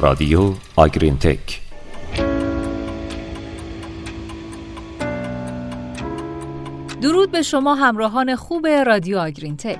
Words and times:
رادیو 0.00 0.52
آگرین 0.76 1.18
تک. 1.18 1.60
درود 7.02 7.30
به 7.30 7.42
شما 7.42 7.74
همراهان 7.74 8.36
خوب 8.36 8.66
رادیو 8.66 9.18
آگرین 9.18 9.56
تک. 9.56 9.78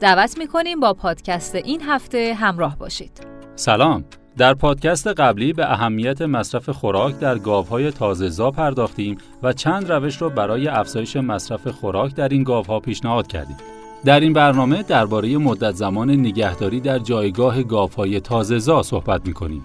دعوت 0.00 0.38
می‌کنیم 0.38 0.80
با 0.80 0.94
پادکست 0.94 1.54
این 1.54 1.82
هفته 1.82 2.34
همراه 2.34 2.78
باشید. 2.78 3.26
سلام. 3.56 4.04
در 4.36 4.54
پادکست 4.54 5.06
قبلی 5.06 5.52
به 5.52 5.72
اهمیت 5.72 6.22
مصرف 6.22 6.68
خوراک 6.68 7.18
در 7.18 7.38
گاوهای 7.38 7.90
تازه‌زا 7.90 8.50
پرداختیم 8.50 9.18
و 9.42 9.52
چند 9.52 9.92
روش 9.92 10.22
را 10.22 10.28
برای 10.28 10.68
افزایش 10.68 11.16
مصرف 11.16 11.68
خوراک 11.68 12.14
در 12.14 12.28
این 12.28 12.42
گاوها 12.42 12.80
پیشنهاد 12.80 13.26
کردیم. 13.26 13.56
در 14.04 14.20
این 14.20 14.32
برنامه 14.32 14.82
درباره 14.82 15.38
مدت 15.38 15.74
زمان 15.74 16.10
نگهداری 16.10 16.80
در 16.80 16.98
جایگاه 16.98 17.62
گاوهای 17.62 18.20
تازه‌زا 18.20 18.82
صحبت 18.82 19.26
می‌کنیم. 19.26 19.64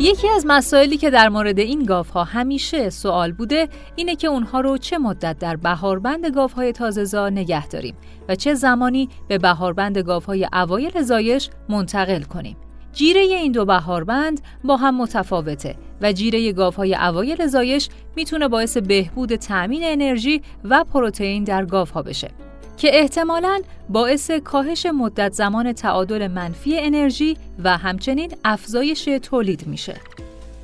یکی 0.00 0.28
از 0.28 0.44
مسائلی 0.46 0.96
که 0.96 1.10
در 1.10 1.28
مورد 1.28 1.58
این 1.58 1.84
گاوها 1.84 2.24
همیشه 2.24 2.90
سوال 2.90 3.32
بوده 3.32 3.68
اینه 3.96 4.16
که 4.16 4.26
اونها 4.28 4.60
رو 4.60 4.78
چه 4.78 4.98
مدت 4.98 5.38
در 5.38 5.56
بهاربند 5.56 6.26
گاوهای 6.26 6.72
تازه‌زا 6.72 7.28
نگه 7.28 7.66
داریم 7.66 7.94
و 8.28 8.34
چه 8.34 8.54
زمانی 8.54 9.08
به 9.28 9.38
بهاربند 9.38 9.98
گاوهای 9.98 10.48
اوایل 10.52 11.02
زایش 11.02 11.50
منتقل 11.68 12.22
کنیم. 12.22 12.56
جیره 12.94 13.20
این 13.20 13.52
دو 13.52 13.64
بهاربند 13.64 14.40
با 14.64 14.76
هم 14.76 14.96
متفاوته 14.96 15.74
و 16.02 16.12
جیره 16.12 16.52
گاوهای 16.52 16.94
اوایل 16.94 17.46
زایش 17.46 17.88
می‌تونه 18.16 18.48
باعث 18.48 18.76
بهبود 18.76 19.36
تأمین 19.36 19.80
انرژی 19.84 20.42
و 20.64 20.84
پروتئین 20.84 21.44
در 21.44 21.64
گاوها 21.64 22.02
بشه. 22.02 22.30
که 22.76 23.00
احتمالاً 23.00 23.60
باعث 23.88 24.30
کاهش 24.30 24.86
مدت 24.86 25.32
زمان 25.32 25.72
تعادل 25.72 26.28
منفی 26.28 26.78
انرژی 26.78 27.36
و 27.64 27.76
همچنین 27.76 28.32
افزایش 28.44 29.08
تولید 29.22 29.66
میشه. 29.66 29.94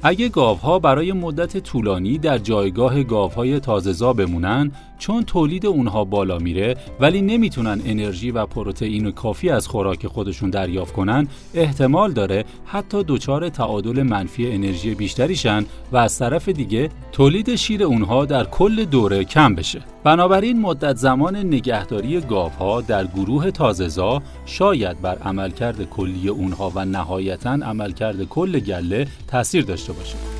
اگه 0.03 0.29
گاوها 0.29 0.79
برای 0.79 1.13
مدت 1.13 1.57
طولانی 1.57 2.19
در 2.19 2.39
جایگاه 2.39 3.03
گاوهای 3.03 3.61
تازه‌زا 3.61 4.13
بمونن 4.13 4.73
چون 5.01 5.25
تولید 5.25 5.67
اونها 5.67 6.05
بالا 6.05 6.39
میره 6.39 6.77
ولی 7.01 7.23
نمی‌تونن 7.23 7.81
انرژی 7.85 8.31
و 8.31 8.47
پروتئین 8.47 9.11
کافی 9.11 9.51
از 9.51 9.69
خوراک 9.69 10.07
خودشون 10.07 10.51
دریافت 10.51 10.93
کنن 10.93 11.29
احتمال 11.55 12.13
داره 12.13 12.45
حتی 12.65 13.05
دچار 13.09 13.49
تعادل 13.49 14.03
منفی 14.03 14.53
انرژی 14.53 14.95
بیشتریشن 14.95 15.65
و 15.93 15.97
از 15.97 16.19
طرف 16.19 16.49
دیگه 16.49 16.89
تولید 17.13 17.55
شیر 17.55 17.83
اونها 17.83 18.25
در 18.25 18.45
کل 18.45 18.85
دوره 18.85 19.25
کم 19.25 19.55
بشه. 19.55 19.83
بنابراین 20.05 20.61
مدت 20.61 20.97
زمان 20.97 21.37
نگهداری 21.37 22.21
گاوها 22.21 22.81
در 22.81 23.07
گروه 23.07 23.51
تازه‌زا 23.51 24.23
شاید 24.47 25.01
بر 25.01 25.19
عملکرد 25.19 25.91
کلی 25.91 26.29
اونها 26.29 26.73
و 26.75 26.85
نهایتا 26.85 27.51
عملکرد 27.51 28.25
کل 28.25 28.61
گله 28.61 29.07
تاثیر 29.29 29.65
داشته 29.65 29.93
باشه. 29.93 30.40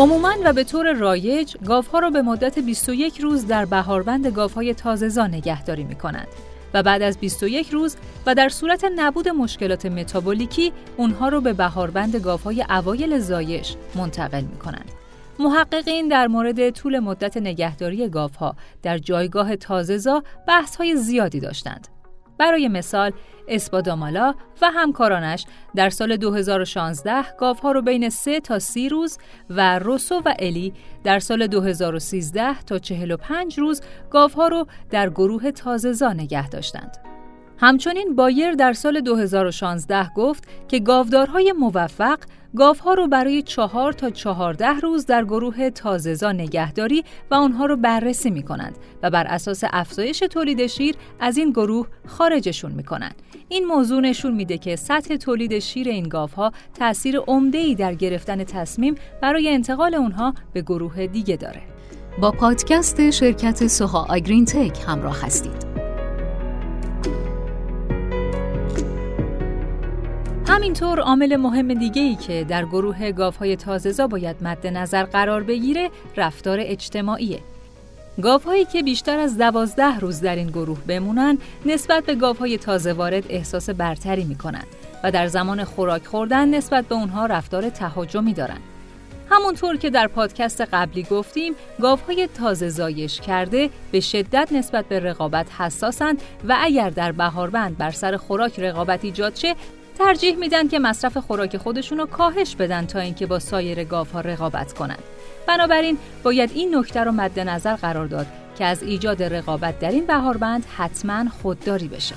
عموما 0.00 0.34
و 0.44 0.52
به 0.52 0.64
طور 0.64 0.92
رایج 0.92 1.56
گاوها 1.66 1.98
را 1.98 2.10
به 2.10 2.22
مدت 2.22 2.58
21 2.58 3.20
روز 3.20 3.46
در 3.46 3.64
بهاربند 3.64 4.26
گاوهای 4.26 4.74
تازه‌زا 4.74 5.26
نگهداری 5.26 5.84
می‌کنند 5.84 6.26
و 6.74 6.82
بعد 6.82 7.02
از 7.02 7.18
21 7.18 7.70
روز 7.70 7.96
و 8.26 8.34
در 8.34 8.48
صورت 8.48 8.84
نبود 8.96 9.28
مشکلات 9.28 9.86
متابولیکی 9.86 10.72
اونها 10.96 11.28
رو 11.28 11.40
به 11.40 11.52
بهاربند 11.52 12.16
گاوهای 12.16 12.64
اوایل 12.70 13.18
زایش 13.18 13.76
منتقل 13.94 14.40
می‌کنند. 14.40 14.90
محققین 15.38 16.08
در 16.08 16.26
مورد 16.26 16.70
طول 16.70 16.98
مدت 16.98 17.36
نگهداری 17.36 18.08
گاوها 18.08 18.56
در 18.82 18.98
جایگاه 18.98 19.56
تازه‌زا 19.56 20.22
بحث‌های 20.48 20.96
زیادی 20.96 21.40
داشتند. 21.40 21.88
برای 22.40 22.68
مثال 22.68 23.12
اسپادامالا 23.48 24.34
و 24.62 24.70
همکارانش 24.70 25.46
در 25.74 25.90
سال 25.90 26.16
2016 26.16 27.36
گاوها 27.38 27.72
رو 27.72 27.82
بین 27.82 28.08
3 28.08 28.40
تا 28.40 28.58
30 28.58 28.88
روز 28.88 29.18
و 29.50 29.78
روسو 29.78 30.22
و 30.24 30.34
الی 30.38 30.72
در 31.04 31.18
سال 31.18 31.46
2013 31.46 32.62
تا 32.62 32.78
45 32.78 33.58
روز 33.58 33.82
گاوها 34.10 34.48
رو 34.48 34.66
در 34.90 35.10
گروه 35.10 35.50
تازه‌زا 35.50 36.12
نگه 36.12 36.48
داشتند. 36.48 36.96
همچنین 37.58 38.16
بایر 38.16 38.52
در 38.52 38.72
سال 38.72 39.00
2016 39.00 40.10
گفت 40.16 40.44
که 40.68 40.78
گاودارهای 40.78 41.52
موفق 41.52 42.18
گاوها 42.56 42.94
رو 42.94 43.08
برای 43.08 43.42
چهار 43.42 43.92
تا 43.92 44.10
چهارده 44.10 44.80
روز 44.80 45.06
در 45.06 45.24
گروه 45.24 45.70
تازهزا 45.70 46.32
نگهداری 46.32 47.04
و 47.30 47.34
آنها 47.34 47.66
رو 47.66 47.76
بررسی 47.76 48.30
می 48.30 48.42
کنند 48.42 48.78
و 49.02 49.10
بر 49.10 49.26
اساس 49.26 49.64
افزایش 49.72 50.18
تولید 50.18 50.66
شیر 50.66 50.94
از 51.20 51.36
این 51.36 51.50
گروه 51.50 51.86
خارجشون 52.06 52.72
می 52.72 52.84
کنند. 52.84 53.14
این 53.48 53.64
موضوع 53.64 54.00
نشون 54.00 54.34
میده 54.34 54.58
که 54.58 54.76
سطح 54.76 55.16
تولید 55.16 55.58
شیر 55.58 55.88
این 55.88 56.08
گاوها 56.08 56.52
تاثیر 56.78 57.18
عمده‌ای 57.18 57.74
در 57.74 57.94
گرفتن 57.94 58.44
تصمیم 58.44 58.94
برای 59.22 59.48
انتقال 59.48 59.94
اونها 59.94 60.34
به 60.52 60.62
گروه 60.62 61.06
دیگه 61.06 61.36
داره. 61.36 61.62
با 62.20 62.30
پادکست 62.30 63.10
شرکت 63.10 63.66
سوها 63.66 64.06
آگرین 64.10 64.44
تک 64.44 64.78
همراه 64.86 65.22
هستید. 65.22 65.69
همینطور 70.50 71.00
عامل 71.00 71.36
مهم 71.36 71.74
دیگه 71.74 72.02
ای 72.02 72.16
که 72.16 72.44
در 72.48 72.64
گروه 72.64 73.12
گاوهای 73.12 73.56
تازه‌زا 73.56 74.06
باید 74.06 74.36
مد 74.40 74.66
نظر 74.66 75.02
قرار 75.02 75.42
بگیره 75.42 75.90
رفتار 76.16 76.58
اجتماعیه. 76.60 77.38
گاوهایی 78.22 78.64
که 78.64 78.82
بیشتر 78.82 79.18
از 79.18 79.38
دوازده 79.38 79.98
روز 79.98 80.20
در 80.20 80.36
این 80.36 80.46
گروه 80.46 80.78
بمونن 80.86 81.38
نسبت 81.66 82.04
به 82.04 82.14
گاوهای 82.14 82.58
تازه 82.58 82.92
وارد 82.92 83.24
احساس 83.28 83.70
برتری 83.70 84.24
می‌کنن 84.24 84.64
و 85.04 85.10
در 85.10 85.26
زمان 85.26 85.64
خوراک 85.64 86.06
خوردن 86.06 86.54
نسبت 86.54 86.84
به 86.84 86.94
اونها 86.94 87.26
رفتار 87.26 87.70
تهاجمی 87.70 88.34
دارن. 88.34 88.58
همونطور 89.30 89.76
که 89.76 89.90
در 89.90 90.06
پادکست 90.06 90.60
قبلی 90.60 91.02
گفتیم 91.02 91.52
گاوهای 91.80 92.28
تازه 92.38 92.68
زایش 92.68 93.20
کرده 93.20 93.70
به 93.92 94.00
شدت 94.00 94.48
نسبت 94.52 94.84
به 94.84 95.00
رقابت 95.00 95.46
حساسند 95.58 96.22
و 96.48 96.56
اگر 96.60 96.90
در 96.90 97.12
بهاربند 97.12 97.78
بر 97.78 97.90
سر 97.90 98.16
خوراک 98.16 98.60
رقابت 98.60 99.04
ایجاد 99.04 99.34
شه 99.34 99.54
ترجیح 100.00 100.36
میدن 100.36 100.68
که 100.68 100.78
مصرف 100.78 101.16
خوراک 101.16 101.56
خودشون 101.56 101.98
رو 101.98 102.06
کاهش 102.06 102.56
بدن 102.56 102.86
تا 102.86 102.98
اینکه 102.98 103.26
با 103.26 103.38
سایر 103.38 103.84
گاوها 103.84 104.20
رقابت 104.20 104.72
کنند. 104.72 105.02
بنابراین 105.46 105.98
باید 106.22 106.50
این 106.54 106.74
نکته 106.74 107.00
رو 107.00 107.12
مد 107.12 107.40
نظر 107.40 107.76
قرار 107.76 108.06
داد 108.06 108.26
که 108.58 108.64
از 108.64 108.82
ایجاد 108.82 109.22
رقابت 109.22 109.78
در 109.78 109.90
این 109.90 110.06
بهاربند 110.06 110.64
حتما 110.76 111.28
خودداری 111.42 111.88
بشه. 111.88 112.14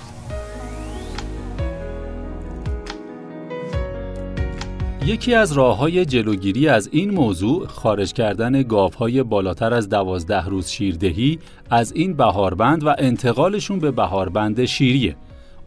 یکی 5.05 5.35
از 5.35 5.51
راه 5.51 5.77
های 5.77 6.05
جلوگیری 6.05 6.67
از 6.67 6.89
این 6.91 7.09
موضوع 7.09 7.67
خارج 7.67 8.13
کردن 8.13 8.63
گاوهای 8.63 9.23
بالاتر 9.23 9.73
از 9.73 9.89
دوازده 9.89 10.45
روز 10.45 10.69
شیردهی 10.69 11.39
از 11.69 11.91
این 11.91 12.13
بهاربند 12.13 12.85
و 12.85 12.95
انتقالشون 12.97 13.79
به 13.79 13.91
بهاربند 13.91 14.65
شیریه 14.65 15.15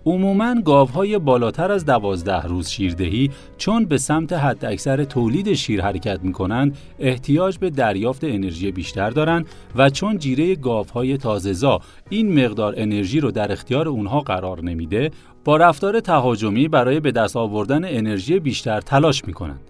عموماً 0.06 0.54
گاوهای 0.64 1.18
بالاتر 1.18 1.72
از 1.72 1.84
دوازده 1.84 2.42
روز 2.42 2.68
شیردهی 2.68 3.30
چون 3.58 3.84
به 3.84 3.98
سمت 3.98 4.32
حد 4.32 4.64
اکثر 4.64 5.04
تولید 5.04 5.52
شیر 5.52 5.82
حرکت 5.82 6.20
می 6.22 6.32
کنند 6.32 6.78
احتیاج 6.98 7.58
به 7.58 7.70
دریافت 7.70 8.24
انرژی 8.24 8.72
بیشتر 8.72 9.10
دارند 9.10 9.46
و 9.76 9.90
چون 9.90 10.18
جیره 10.18 10.54
گاوهای 10.54 11.16
تازهزا 11.16 11.80
این 12.10 12.44
مقدار 12.44 12.74
انرژی 12.76 13.20
رو 13.20 13.30
در 13.30 13.52
اختیار 13.52 13.88
اونها 13.88 14.20
قرار 14.20 14.64
نمیده 14.64 15.10
با 15.44 15.56
رفتار 15.56 16.00
تهاجمی 16.00 16.68
برای 16.68 17.00
به 17.00 17.12
دست 17.12 17.36
آوردن 17.36 17.84
انرژی 17.84 18.38
بیشتر 18.40 18.80
تلاش 18.80 19.24
می 19.24 19.32
کنند. 19.32 19.60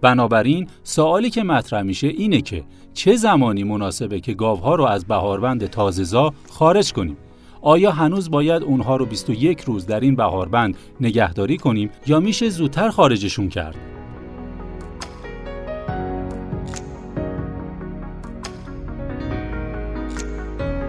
بنابراین 0.00 0.66
سوالی 0.82 1.30
که 1.30 1.42
مطرح 1.42 1.82
میشه 1.82 2.06
اینه 2.06 2.40
که 2.40 2.64
چه 2.94 3.16
زمانی 3.16 3.64
مناسبه 3.64 4.20
که 4.20 4.34
گاوها 4.34 4.74
رو 4.74 4.84
از 4.84 5.04
بهاربند 5.04 5.66
تازهزا 5.66 6.32
خارج 6.50 6.92
کنیم 6.92 7.16
آیا 7.62 7.90
هنوز 7.90 8.30
باید 8.30 8.62
اونها 8.62 8.96
رو 8.96 9.06
21 9.06 9.60
روز 9.60 9.86
در 9.86 10.00
این 10.00 10.16
بهاربند 10.16 10.76
نگهداری 11.00 11.56
کنیم 11.56 11.90
یا 12.06 12.20
میشه 12.20 12.48
زودتر 12.48 12.88
خارجشون 12.90 13.48
کرد؟ 13.48 13.76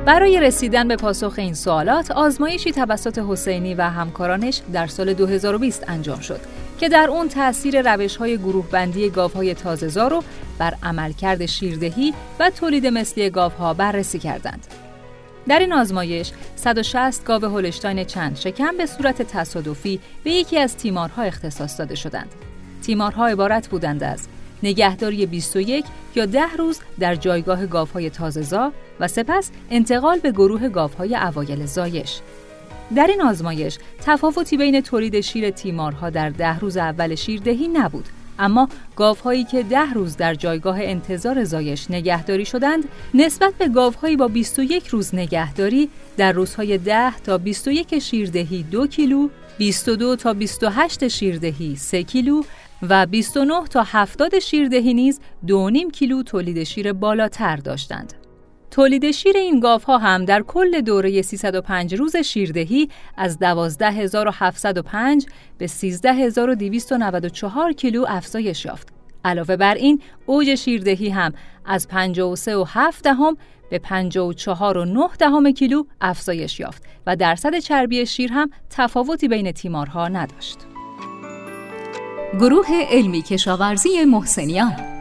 برای 0.10 0.39
رسیدن 0.39 0.88
به 0.88 0.95
پاسخ 0.95 1.33
این 1.38 1.54
سوالات 1.54 2.12
آزمایشی 2.12 2.72
توسط 2.72 3.19
حسینی 3.30 3.74
و 3.74 3.81
همکارانش 3.81 4.62
در 4.74 4.88
سال 4.88 5.13
2020 5.13 5.86
انجام 5.88 6.19
شد 6.19 6.39
که 6.80 6.89
در 6.89 7.07
اون 7.10 7.27
تاثیر 7.27 7.94
روش 7.94 8.15
های 8.15 8.38
گروه 8.38 8.69
بندی 8.72 9.10
گاف 9.10 9.33
های 9.33 9.54
تازه 9.54 10.07
رو 10.07 10.24
بر 10.60 10.74
عملکرد 10.83 11.45
شیردهی 11.45 12.13
و 12.39 12.50
تولید 12.50 12.88
مثلی 12.88 13.30
گاف 13.30 13.56
ها 13.56 13.74
بررسی 13.74 14.19
کردند. 14.19 14.68
در 15.50 15.60
این 15.60 15.74
آزمایش 15.74 16.31
160 16.56 17.25
گاو 17.25 17.46
هولشتاین 17.46 18.04
چند 18.04 18.36
شکم 18.36 18.78
به 18.78 18.86
صورت 18.86 19.22
تصادفی 19.22 20.00
به 20.24 20.31
یکی 20.31 20.57
از 20.60 20.78
تیمارها 20.78 21.24
اختصاص 21.24 21.80
داده 21.80 21.96
شدند. 21.96 22.30
تیمارها 22.81 23.28
عبارت 23.28 23.68
بودند 23.68 24.04
از 24.04 24.28
نگهداری 24.63 25.25
21 25.25 25.86
یا 26.16 26.25
10 26.25 26.42
روز 26.57 26.80
در 27.00 27.16
جایگاه 27.16 27.66
گاوهای 27.66 28.10
تازه‌زا 28.10 28.74
و 29.00 29.07
سپس 29.07 29.51
انتقال 29.72 30.19
به 30.19 30.31
گروه 30.31 30.69
گاوهای 30.69 31.16
اوایل 31.16 31.66
زایش. 31.66 32.19
در 32.96 33.07
این 33.07 33.22
آزمایش 33.22 33.78
تفاوتی 34.06 34.57
بین 34.57 34.81
تولید 34.81 35.22
شیر 35.22 35.50
تیمارها 35.50 36.10
در 36.10 36.30
ده 36.30 36.60
روز 36.60 36.78
اول 36.78 37.16
شیردهی 37.16 37.68
نبود 37.68 38.10
اما 38.39 38.69
گاوهایی 38.95 39.44
که 39.44 39.63
ده 39.63 39.94
روز 39.94 40.18
در 40.18 40.36
جایگاه 40.36 40.77
انتظار 40.81 41.44
زایش 41.44 41.91
نگهداری 41.91 42.45
شدند 42.45 42.83
نسبت 43.13 43.53
به 43.53 43.68
گاوهایی 43.68 44.15
با 44.18 44.27
21 44.27 44.88
روز 44.88 45.15
نگهداری 45.15 45.89
در 46.18 46.31
روزهای 46.31 46.77
10 46.77 47.19
تا 47.19 47.38
21 47.38 48.00
شیردهی 48.00 48.63
دو 48.63 48.88
کیلو 48.88 49.30
22 49.57 50.15
تا 50.15 50.33
28 50.33 51.07
شیردهی 51.07 51.75
3 51.75 52.03
کیلو 52.03 52.44
و 52.81 53.06
29 53.06 53.68
تا 53.69 53.83
70 53.86 54.39
شیردهی 54.39 54.94
نیز 54.94 55.19
2.5 55.47 55.91
کیلو 55.94 56.24
تولید 56.24 56.63
شیر 56.63 56.94
بالاتر 56.94 57.56
داشتند. 57.56 58.13
تولید 58.71 59.12
شیر 59.12 59.38
این 59.38 59.63
ها 59.88 59.98
هم 59.98 60.25
در 60.25 60.42
کل 60.42 60.81
دوره 60.81 61.21
305 61.21 61.95
روز 61.95 62.16
شیردهی 62.16 62.89
از 63.18 63.39
12705 63.39 65.25
به 65.57 65.68
13294 65.68 67.71
کیلو 67.71 68.06
افزایش 68.07 68.66
یافت. 68.66 68.88
علاوه 69.25 69.56
بر 69.56 69.75
این 69.75 70.01
اوج 70.25 70.56
شیردهی 70.56 71.10
هم 71.10 71.33
از 71.66 71.88
53 71.88 72.56
و 72.56 72.66
7 72.68 73.04
دهم 73.04 73.38
به 73.69 73.80
54 73.80 74.77
و 74.77 74.86
9 74.86 75.07
دهم 75.19 75.51
کیلو 75.51 75.83
افزایش 76.01 76.60
یافت 76.60 76.83
و 77.07 77.15
درصد 77.15 77.60
چربی 77.60 78.06
شیر 78.06 78.33
هم 78.33 78.50
تفاوتی 78.69 79.27
بین 79.27 79.51
تیمارها 79.51 80.07
نداشت. 80.07 80.57
گروه 82.39 82.68
علمی 82.89 83.22
کشاورزی 83.22 84.06
محسنیان 84.06 84.99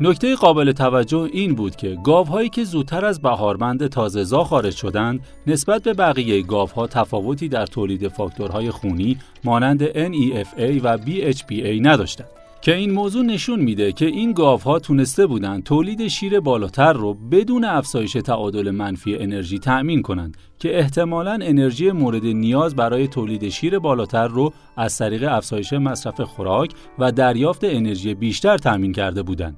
نکته 0.00 0.34
قابل 0.34 0.72
توجه 0.72 1.28
این 1.32 1.54
بود 1.54 1.76
که 1.76 1.98
گاوهایی 2.04 2.48
که 2.48 2.64
زودتر 2.64 3.04
از 3.04 3.22
بهاربند 3.22 3.86
تازهزا 3.86 4.44
خارج 4.44 4.74
شدند 4.74 5.20
نسبت 5.46 5.82
به 5.82 5.94
بقیه 5.94 6.42
گاوها 6.42 6.86
تفاوتی 6.86 7.48
در 7.48 7.66
تولید 7.66 8.08
فاکتورهای 8.08 8.70
خونی 8.70 9.18
مانند 9.44 9.86
NEFA 9.86 10.80
و 10.82 10.98
BHPA 10.98 11.80
نداشتند 11.80 12.28
که 12.60 12.74
این 12.74 12.90
موضوع 12.90 13.24
نشون 13.24 13.60
میده 13.60 13.92
که 13.92 14.06
این 14.06 14.32
گاوها 14.32 14.78
تونسته 14.78 15.26
بودند 15.26 15.64
تولید 15.64 16.08
شیر 16.08 16.40
بالاتر 16.40 16.92
رو 16.92 17.14
بدون 17.14 17.64
افزایش 17.64 18.12
تعادل 18.12 18.70
منفی 18.70 19.16
انرژی 19.16 19.58
تأمین 19.58 20.02
کنند 20.02 20.36
که 20.58 20.78
احتمالا 20.78 21.38
انرژی 21.42 21.90
مورد 21.90 22.26
نیاز 22.26 22.76
برای 22.76 23.08
تولید 23.08 23.48
شیر 23.48 23.78
بالاتر 23.78 24.28
رو 24.28 24.52
از 24.76 24.98
طریق 24.98 25.32
افزایش 25.32 25.72
مصرف 25.72 26.20
خوراک 26.20 26.70
و 26.98 27.12
دریافت 27.12 27.64
انرژی 27.64 28.14
بیشتر 28.14 28.58
تأمین 28.58 28.92
کرده 28.92 29.22
بودند. 29.22 29.56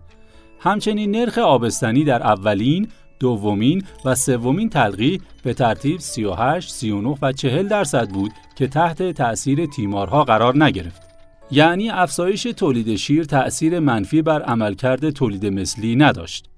همچنین 0.60 1.10
نرخ 1.10 1.38
آبستنی 1.38 2.04
در 2.04 2.22
اولین، 2.22 2.88
دومین 3.20 3.82
و 4.04 4.14
سومین 4.14 4.68
تلقی 4.68 5.20
به 5.42 5.54
ترتیب 5.54 6.00
38, 6.00 6.70
39 6.70 7.16
و 7.22 7.32
40 7.32 7.68
درصد 7.68 8.08
بود 8.08 8.30
که 8.56 8.66
تحت 8.66 9.02
تأثیر 9.12 9.66
تیمارها 9.66 10.24
قرار 10.24 10.64
نگرفت. 10.64 11.02
یعنی 11.50 11.90
افزایش 11.90 12.42
تولید 12.42 12.96
شیر 12.96 13.24
تأثیر 13.24 13.78
منفی 13.78 14.22
بر 14.22 14.42
عملکرد 14.42 15.10
تولید 15.10 15.46
مثلی 15.46 15.96
نداشت. 15.96 16.50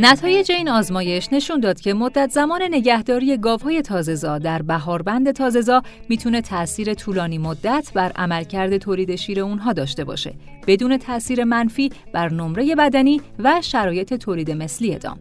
نتایج 0.00 0.52
این 0.52 0.68
آزمایش 0.68 1.28
نشون 1.32 1.60
داد 1.60 1.80
که 1.80 1.94
مدت 1.94 2.30
زمان 2.30 2.62
نگهداری 2.70 3.36
گاوهای 3.36 3.82
تازهزا 3.82 4.38
در 4.38 4.62
بهاربند 4.62 5.32
تازهزا 5.32 5.82
می‌تونه 6.08 6.40
تاثیر 6.40 6.94
طولانی 6.94 7.38
مدت 7.38 7.90
بر 7.94 8.12
عملکرد 8.16 8.76
تولید 8.76 9.16
شیر 9.16 9.40
اونها 9.40 9.72
داشته 9.72 10.04
باشه 10.04 10.34
بدون 10.66 10.96
تاثیر 10.96 11.44
منفی 11.44 11.90
بر 12.12 12.32
نمره 12.32 12.74
بدنی 12.74 13.20
و 13.38 13.60
شرایط 13.62 14.14
تولید 14.14 14.50
مثلی 14.50 14.98
دام. 14.98 15.18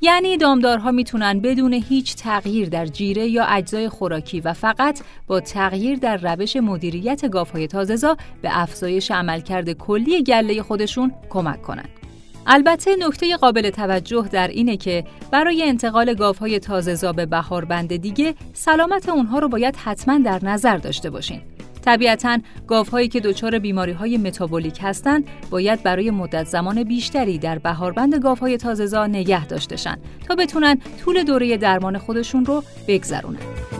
یعنی 0.00 0.36
دامدارها 0.36 0.90
می‌تونن 0.90 1.40
بدون 1.40 1.72
هیچ 1.72 2.16
تغییر 2.16 2.68
در 2.68 2.86
جیره 2.86 3.26
یا 3.26 3.44
اجزای 3.44 3.88
خوراکی 3.88 4.40
و 4.40 4.52
فقط 4.52 5.00
با 5.26 5.40
تغییر 5.40 5.98
در 5.98 6.16
روش 6.16 6.56
مدیریت 6.56 7.28
گاوهای 7.30 7.66
تازهزا 7.66 8.16
به 8.42 8.48
افزایش 8.52 9.10
عملکرد 9.10 9.72
کلی 9.72 10.22
گله 10.22 10.62
خودشون 10.62 11.12
کمک 11.30 11.62
کنند. 11.62 12.03
البته 12.46 12.96
نکته 12.98 13.36
قابل 13.36 13.70
توجه 13.70 14.28
در 14.32 14.48
اینه 14.48 14.76
که 14.76 15.04
برای 15.30 15.62
انتقال 15.62 16.14
گاوهای 16.14 16.58
تازهزا 16.58 17.12
به 17.12 17.26
بهاربند 17.26 17.96
دیگه 17.96 18.34
سلامت 18.52 19.08
اونها 19.08 19.38
رو 19.38 19.48
باید 19.48 19.76
حتما 19.76 20.18
در 20.18 20.44
نظر 20.44 20.76
داشته 20.76 21.10
باشین. 21.10 21.40
طبیعتا 21.84 22.38
گاوهایی 22.66 23.08
که 23.08 23.20
دچار 23.20 23.58
بیماری 23.58 23.92
های 23.92 24.16
متابولیک 24.16 24.78
هستند 24.82 25.24
باید 25.50 25.82
برای 25.82 26.10
مدت 26.10 26.46
زمان 26.46 26.84
بیشتری 26.84 27.38
در 27.38 27.58
بهاربند 27.58 28.14
گاوهای 28.14 28.56
تازهزا 28.56 29.06
نگه 29.06 29.46
داشتهشن 29.46 29.96
تا 30.28 30.34
بتونن 30.34 30.80
طول 31.04 31.22
دوره 31.22 31.56
درمان 31.56 31.98
خودشون 31.98 32.44
رو 32.44 32.62
بگذرونن. 32.88 33.73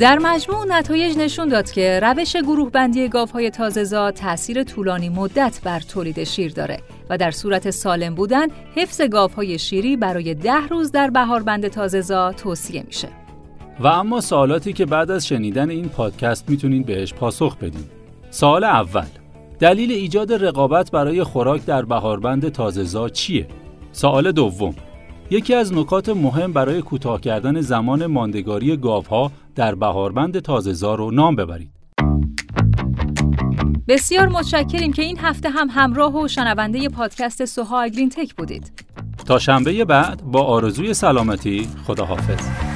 در 0.00 0.18
مجموع 0.18 0.66
نتایج 0.68 1.18
نشون 1.18 1.48
داد 1.48 1.70
که 1.70 2.00
روش 2.02 2.36
گروه 2.36 2.70
بندی 2.70 3.08
گاوهای 3.08 3.50
تازهزا 3.50 4.10
تاثیر 4.10 4.62
طولانی 4.62 5.08
مدت 5.08 5.60
بر 5.64 5.80
تولید 5.80 6.24
شیر 6.24 6.52
داره 6.52 6.78
و 7.10 7.18
در 7.18 7.30
صورت 7.30 7.70
سالم 7.70 8.14
بودن 8.14 8.46
حفظ 8.74 9.00
گاوهای 9.00 9.58
شیری 9.58 9.96
برای 9.96 10.34
ده 10.34 10.66
روز 10.70 10.92
در 10.92 11.10
بهاربند 11.10 11.68
تازهزا 11.68 12.32
توصیه 12.32 12.82
میشه. 12.86 13.08
و 13.80 13.86
اما 13.86 14.20
سوالاتی 14.20 14.72
که 14.72 14.86
بعد 14.86 15.10
از 15.10 15.26
شنیدن 15.26 15.70
این 15.70 15.88
پادکست 15.88 16.50
می‌تونین 16.50 16.82
بهش 16.82 17.14
پاسخ 17.14 17.56
بدین. 17.56 17.84
سوال 18.30 18.64
اول 18.64 19.06
دلیل 19.58 19.92
ایجاد 19.92 20.32
رقابت 20.32 20.90
برای 20.90 21.24
خوراک 21.24 21.64
در 21.64 21.82
بهاربند 21.82 22.48
تازهزا 22.48 23.08
چیه؟ 23.08 23.46
سوال 23.92 24.32
دوم 24.32 24.74
یکی 25.30 25.54
از 25.54 25.72
نکات 25.72 26.08
مهم 26.08 26.52
برای 26.52 26.82
کوتاه 26.82 27.20
کردن 27.20 27.60
زمان 27.60 28.06
ماندگاری 28.06 28.76
گاوها 28.76 29.32
در 29.54 29.74
بهاربند 29.74 30.38
تازهزا 30.38 30.94
رو 30.94 31.10
نام 31.10 31.36
ببرید. 31.36 31.70
بسیار 33.88 34.28
متشکریم 34.28 34.92
که 34.92 35.02
این 35.02 35.18
هفته 35.18 35.50
هم 35.50 35.68
همراه 35.70 36.22
و 36.22 36.28
شنونده 36.28 36.88
پادکست 36.88 37.44
سوها 37.44 37.80
اگرین 37.80 38.08
تک 38.08 38.34
بودید. 38.34 38.72
تا 39.26 39.38
شنبه 39.38 39.84
بعد 39.84 40.22
با 40.22 40.42
آرزوی 40.42 40.94
سلامتی 40.94 41.68
خداحافظ. 41.86 42.69